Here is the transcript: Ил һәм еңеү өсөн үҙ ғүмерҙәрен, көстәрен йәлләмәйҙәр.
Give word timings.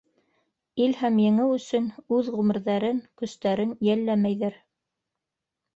Ил 0.85 0.95
һәм 1.01 1.19
еңеү 1.23 1.51
өсөн 1.57 1.89
үҙ 2.17 2.33
ғүмерҙәрен, 2.39 3.05
көстәрен 3.23 3.79
йәлләмәйҙәр. 3.91 4.61